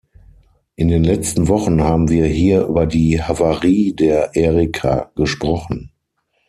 [0.75, 5.91] In den letzten Wochen haben wir hier über die Havarie der Erika gesprochen.